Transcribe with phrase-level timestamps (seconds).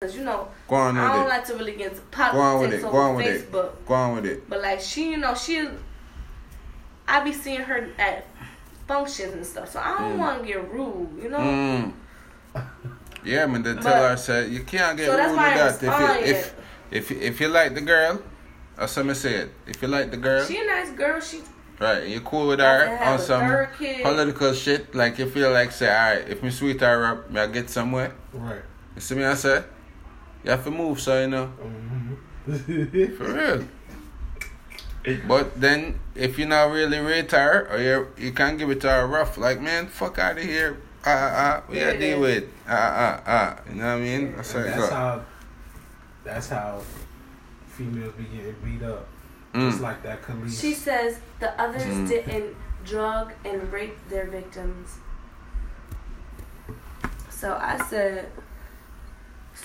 [0.00, 1.28] Cause you know Go on I don't it.
[1.28, 2.82] like to really get into Go on with it.
[2.82, 3.50] Go on over with it.
[3.50, 3.70] Facebook.
[3.84, 4.48] Go on with it.
[4.48, 5.68] But like she, you know, she,
[7.08, 8.24] I be seeing her at
[8.86, 9.72] functions and stuff.
[9.72, 10.18] So I don't Mm.
[10.18, 11.38] want to get rude, you know.
[11.38, 11.92] Mm.
[13.24, 13.64] Yeah, man.
[13.64, 16.22] They tell But- her said you can't get So that's rude why with I that.
[16.22, 16.54] If
[16.92, 18.22] you, if if if you like the girl,
[18.76, 19.50] that's what I said.
[19.66, 21.20] If you like the girl, She a nice girl.
[21.20, 21.40] She
[21.80, 23.66] right, you cool with her on a some
[24.04, 24.94] political shit.
[24.94, 28.12] Like you feel like say, alright, if me sweet her up, me I get somewhere.
[28.32, 28.62] Right.
[28.94, 29.24] You see me?
[29.24, 29.64] I say,
[30.44, 31.52] you have to move, so you know.
[32.46, 33.16] Mhm.
[33.16, 33.64] For real.
[35.26, 39.06] But then, if you're not really retired, or you you can't give it to her
[39.06, 40.76] rough, like man, fuck out of here.
[41.04, 42.44] Ah ah ah, we Yeah, gotta deal with.
[42.68, 42.72] Ah
[43.06, 43.60] ah ah.
[43.68, 44.36] You know what I mean?
[44.36, 45.24] That's how And it that's how.
[46.24, 46.82] That's how
[47.68, 49.06] females be getting beat up.
[49.54, 49.70] Mm.
[49.70, 50.60] Just like that Khalees.
[50.60, 52.08] She says the others Mm.
[52.08, 54.98] didn't drug and rape their victims.
[57.30, 58.30] So I said,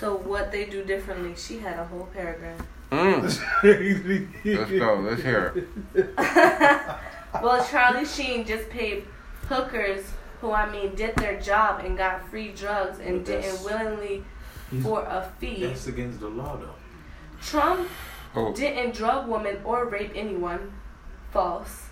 [0.00, 1.34] so what they do differently?
[1.36, 2.60] She had a whole paragraph.
[2.90, 3.22] Mm.
[3.22, 4.94] Let's go.
[4.96, 5.66] Let's hear.
[5.94, 6.10] it.
[7.32, 9.04] Well, Charlie Sheen just paid
[9.48, 10.04] hookers
[10.40, 14.24] who, I mean, did their job and got free drugs and didn't willingly
[14.82, 15.64] for a fee.
[15.64, 16.74] That's against the law, though.
[17.40, 17.88] Trump
[18.34, 20.72] Oh, didn't drug women or rape anyone.
[21.30, 21.86] False.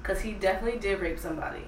[0.00, 1.66] Because he definitely did rape somebody.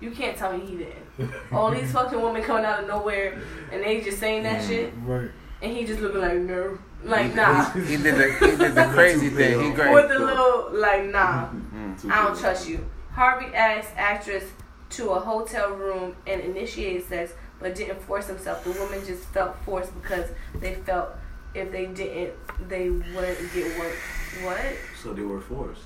[0.00, 1.32] You can't tell me he didn't.
[1.52, 3.40] All these fucking women coming out of nowhere
[3.72, 4.68] and they just saying that Mm.
[4.68, 5.30] shit Right.
[5.62, 6.78] and he just looking like no.
[7.04, 7.70] Like nah.
[7.70, 9.60] he did the he did the crazy thing.
[9.62, 9.92] He great.
[9.94, 11.48] With the little like nah.
[11.48, 12.00] Mm.
[12.00, 12.40] Two I don't people.
[12.40, 12.86] trust you.
[13.12, 14.44] Harvey asked actress
[14.90, 18.64] to a hotel room and initiated sex, but didn't force himself.
[18.64, 20.28] The woman just felt forced because
[20.60, 21.10] they felt
[21.54, 22.34] if they didn't,
[22.68, 23.94] they wouldn't get work.
[24.42, 24.60] What?
[25.00, 25.82] So they were forced.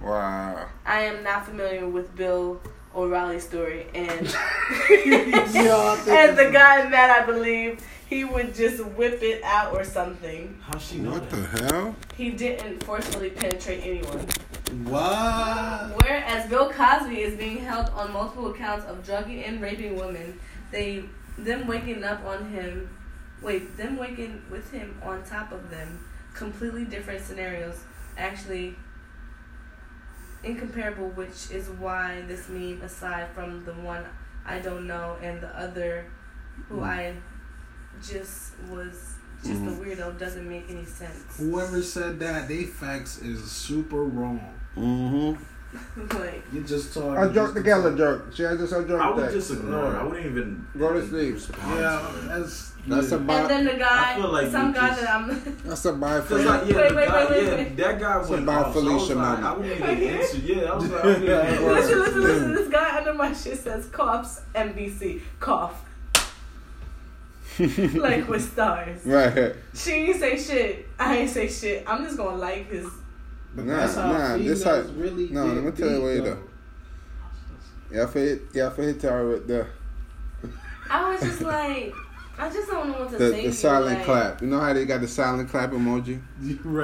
[0.00, 0.66] Wow.
[0.84, 2.60] I am not familiar with Bill
[2.94, 4.26] O'Reilly's story, and
[5.54, 9.84] Yeah, and the guy in that I believe he would just whip it out or
[9.84, 10.58] something.
[10.60, 11.96] How she know What the hell?
[12.14, 14.26] He didn't forcefully penetrate anyone.
[14.84, 16.02] What?
[16.02, 20.38] Whereas Bill Cosby is being held on multiple accounts of drugging and raping women,
[20.70, 21.04] they
[21.38, 22.90] them waking up on him,
[23.40, 26.04] wait, them waking with him on top of them,
[26.34, 27.80] completely different scenarios.
[28.18, 28.76] Actually,
[30.44, 34.04] incomparable, which is why this meme, aside from the one
[34.44, 36.04] I don't know and the other,
[36.68, 36.82] who Mm.
[36.84, 37.14] I
[38.02, 39.14] just was
[39.44, 39.68] just Mhm.
[39.68, 41.36] a weirdo, doesn't make any sense.
[41.38, 44.40] Whoever said that, they facts is super wrong.
[44.76, 45.42] Mm-hmm.
[46.14, 46.42] like.
[46.52, 47.16] You just talking.
[47.16, 47.98] I jerk just the to gala talk.
[47.98, 48.34] jerk.
[48.34, 49.32] She had just a I jerk I would that.
[49.32, 49.96] just ignore.
[49.96, 51.36] I wouldn't even Go to sleep.
[51.60, 52.28] Yeah, to it.
[52.28, 53.16] that's That's yeah.
[53.16, 55.56] a bi- And then the guy, like some guy just- that I'm.
[55.64, 56.48] That's a bye for Cause you.
[56.48, 57.76] like yeah, Wait, the wait, guy, wait, yeah, wait.
[57.76, 58.74] that guy It's went about off.
[58.74, 60.36] So I like, I wouldn't even answer.
[60.38, 61.70] Yeah, I was like, I wouldn't even answer.
[61.72, 62.54] listen, listen, listen.
[62.54, 65.84] This guy under my shit says coughs NBC cough.
[67.58, 69.04] like with stars.
[69.04, 69.54] Right.
[69.74, 70.88] She ain't say shit.
[70.98, 71.84] I ain't say shit.
[71.86, 72.86] I'm just gonna like his.
[73.54, 75.94] But Nah, that's how nah, this females how- really no, get let me tell you
[75.96, 76.34] beat, what, though.
[77.90, 77.96] though.
[77.98, 79.66] Yeah, for hit, yeah, for hit her with the
[80.90, 81.94] I was just like,
[82.38, 83.46] I just don't know what to the, say.
[83.46, 84.40] the silent like- clap.
[84.42, 86.20] You know how they got the silent clap emoji?
[86.40, 86.80] Right.